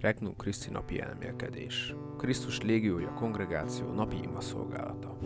[0.00, 1.94] Regnum Christi napi elmélkedés.
[2.18, 5.18] Krisztus légiója kongregáció napi ima szolgálata.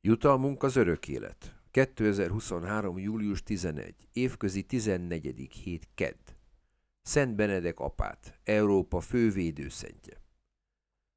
[0.00, 1.60] Jutalmunk az örök élet.
[1.70, 2.98] 2023.
[2.98, 4.08] július 11.
[4.12, 5.48] Évközi 14.
[5.52, 6.18] hét Kedd.
[7.02, 10.22] Szent Benedek apát, Európa fővédőszentje.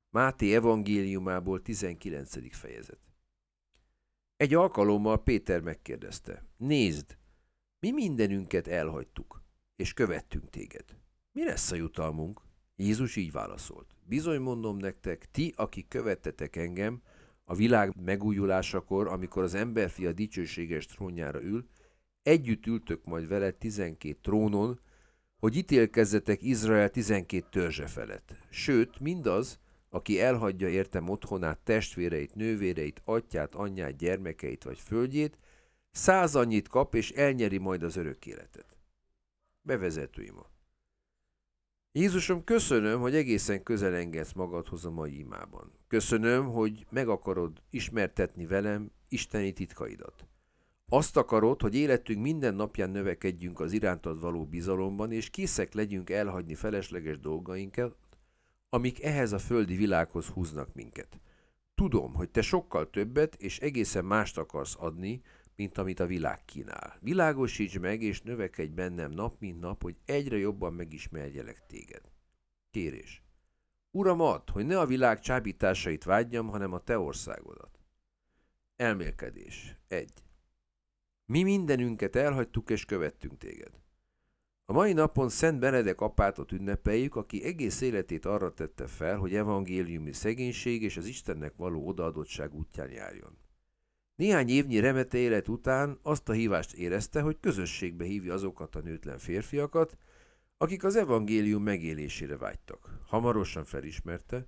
[0.10, 2.56] Máté evangéliumából 19.
[2.56, 3.00] fejezet.
[4.38, 7.18] Egy alkalommal Péter megkérdezte, nézd,
[7.80, 9.44] mi mindenünket elhagytuk,
[9.76, 10.86] és követtünk téged.
[11.32, 12.42] Mi lesz a jutalmunk?
[12.76, 13.96] Jézus így válaszolt.
[14.04, 17.02] Bizony mondom nektek, ti, akik követtetek engem,
[17.44, 21.68] a világ megújulásakor, amikor az emberfia dicsőséges trónjára ül,
[22.24, 24.80] együtt ültök majd vele tizenkét trónon,
[25.38, 28.34] hogy ítélkezzetek Izrael tizenkét törzse felett.
[28.50, 29.60] Sőt, mindaz,
[29.96, 35.38] aki elhagyja értem otthonát, testvéreit, nővéreit, atyát, anyját, gyermekeit vagy földjét,
[35.92, 38.78] száz annyit kap, és elnyeri majd az örök életet.
[39.62, 40.50] Bevezető ima.
[41.92, 45.72] Jézusom, köszönöm, hogy egészen közel engedsz magadhoz a mai imában.
[45.88, 50.26] Köszönöm, hogy meg akarod ismertetni velem isteni titkaidat.
[50.88, 56.56] Azt akarod, hogy életünk minden napján növekedjünk az irántad való bizalomban, és készek legyünk elhagyni
[56.56, 57.96] felesleges dolgainkat,
[58.76, 61.20] amik ehhez a földi világhoz húznak minket.
[61.76, 65.22] Tudom, hogy te sokkal többet és egészen mást akarsz adni,
[65.56, 66.98] mint amit a világ kínál.
[67.00, 72.02] Világosíts meg, és növekedj bennem nap, mint nap, hogy egyre jobban megismerjelek téged.
[72.72, 73.24] Kérés.
[73.92, 77.80] Uram, add, hogy ne a világ csábításait vágyjam, hanem a te országodat.
[78.76, 79.78] Elmélkedés.
[79.88, 80.12] 1.
[81.26, 83.72] Mi mindenünket elhagytuk és követtünk téged.
[84.68, 90.14] A mai napon Szent Benedek apátot ünnepeljük, aki egész életét arra tette fel, hogy evangéliumi
[90.14, 93.38] szegénység és az Istennek való odaadottság útján járjon.
[94.16, 99.18] Néhány évnyi remete élet után azt a hívást érezte, hogy közösségbe hívja azokat a nőtlen
[99.18, 99.98] férfiakat,
[100.58, 103.00] akik az evangélium megélésére vágytak.
[103.08, 104.48] Hamarosan felismerte,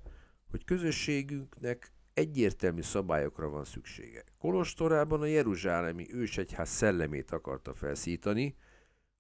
[0.50, 4.24] hogy közösségünknek egyértelmű szabályokra van szüksége.
[4.40, 8.56] Kolostorában a Jeruzsálemi ősegyház szellemét akarta felszítani,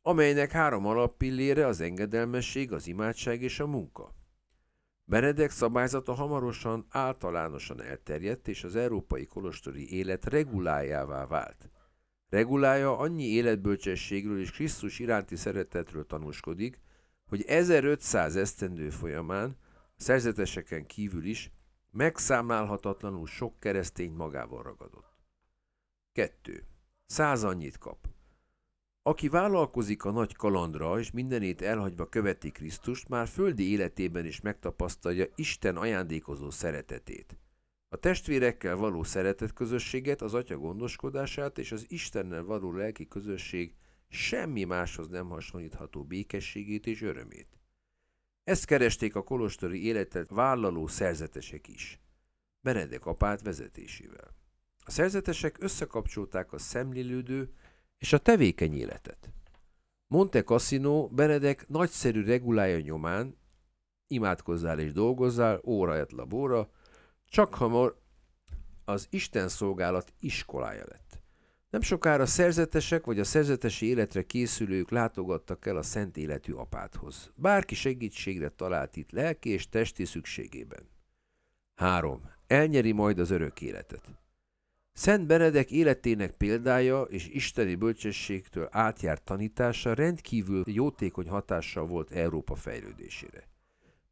[0.07, 4.15] amelynek három alappillére az engedelmesség, az imádság és a munka.
[5.03, 11.69] Benedek szabályzata hamarosan általánosan elterjedt, és az európai kolostori élet regulájává vált.
[12.29, 16.79] Regulája annyi életbölcsességről és Krisztus iránti szeretetről tanúskodik,
[17.25, 19.57] hogy 1500 esztendő folyamán
[19.97, 21.51] a szerzeteseken kívül is
[21.91, 25.17] megszámlálhatatlanul sok keresztény magával ragadott.
[26.11, 26.63] 2.
[27.05, 28.06] Száz annyit kap.
[29.07, 35.25] Aki vállalkozik a nagy kalandra, és mindenét elhagyva követi Krisztust, már földi életében is megtapasztalja
[35.35, 37.37] Isten ajándékozó szeretetét.
[37.89, 43.75] A testvérekkel való szeretetközösséget, az atya gondoskodását és az Istennel való lelki közösség
[44.09, 47.59] semmi máshoz nem hasonlítható békességét és örömét.
[48.43, 51.99] Ezt keresték a kolostori életet vállaló szerzetesek is.
[52.61, 54.35] Benedek apát vezetésével.
[54.85, 57.53] A szerzetesek összekapcsolták a szemlélődő,
[57.97, 59.29] és a tevékeny életet.
[60.07, 63.37] Monte Cassino Benedek nagyszerű regulája nyomán
[64.07, 66.69] imádkozzál és dolgozzál, óra et labóra,
[67.25, 67.99] csak hamar
[68.85, 71.21] az Isten szolgálat iskolája lett.
[71.69, 77.31] Nem sokára szerzetesek vagy a szerzetesi életre készülők látogattak el a szent életű apáthoz.
[77.35, 80.89] Bárki segítségre talált itt lelki és testi szükségében.
[81.75, 82.21] 3.
[82.47, 84.09] Elnyeri majd az örök életet.
[84.97, 93.47] Szent Benedek életének példája és isteni bölcsességtől átjárt tanítása rendkívül jótékony hatással volt Európa fejlődésére.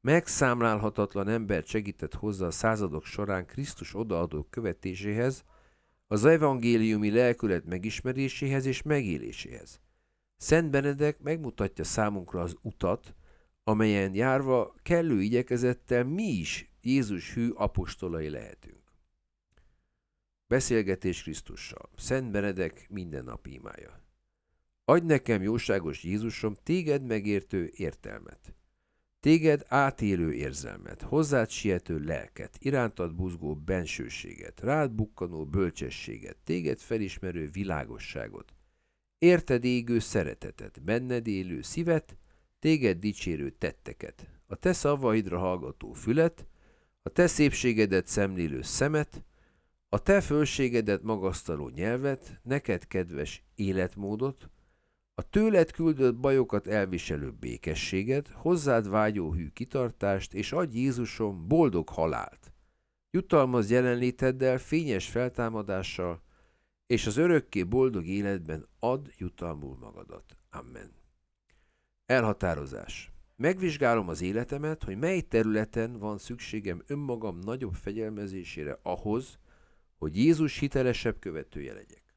[0.01, 5.43] Megszámlálhatatlan embert segített hozzá a századok során Krisztus odaadó követéséhez,
[6.07, 9.79] az evangéliumi lelkület megismeréséhez és megéléséhez.
[10.37, 13.15] Szent Benedek megmutatja számunkra az utat,
[13.63, 18.84] amelyen járva kellő igyekezettel mi is Jézus hű apostolai lehetünk.
[20.47, 21.89] Beszélgetés Krisztussal.
[21.97, 24.03] Szent Benedek mindennapi imája.
[24.85, 28.55] Adj nekem, jóságos Jézusom, téged megértő értelmet.
[29.19, 38.53] Téged átélő érzelmet, hozzád siető lelket, irántad buzgó bensőséget, rád bukkanó bölcsességet, téged felismerő világosságot,
[39.17, 42.17] érted égő szeretetet, benned élő szívet,
[42.59, 46.47] téged dicsérő tetteket, a te szavaidra hallgató fület,
[47.01, 49.23] a te szépségedet szemlélő szemet,
[49.89, 54.49] a te fölségedet magasztaló nyelvet, neked kedves életmódot,
[55.17, 62.53] a tőled küldött bajokat elviselő békességet, hozzád vágyó hű kitartást, és adj Jézusom boldog halált.
[63.11, 66.21] Jutalmaz jelenléteddel, fényes feltámadással,
[66.87, 70.37] és az örökké boldog életben ad jutalmul magadat.
[70.49, 70.91] Amen.
[72.05, 73.11] Elhatározás.
[73.35, 79.37] Megvizsgálom az életemet, hogy mely területen van szükségem önmagam nagyobb fegyelmezésére ahhoz,
[80.05, 82.15] hogy Jézus hitelesebb követője legyek.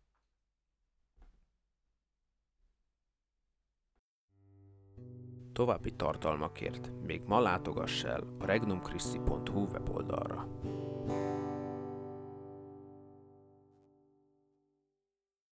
[5.52, 10.48] További tartalmakért még ma látogass el a regnumchristi.hu weboldalra.